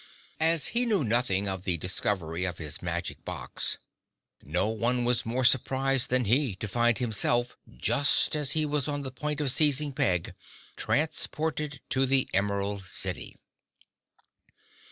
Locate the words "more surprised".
5.27-6.09